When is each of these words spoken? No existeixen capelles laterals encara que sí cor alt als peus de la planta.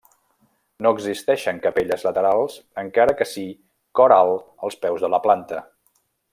No 0.85 0.93
existeixen 0.95 1.59
capelles 1.65 2.05
laterals 2.07 2.57
encara 2.85 3.15
que 3.21 3.29
sí 3.35 3.45
cor 4.01 4.17
alt 4.19 4.51
als 4.69 4.83
peus 4.87 5.07
de 5.07 5.15
la 5.17 5.25
planta. 5.29 5.65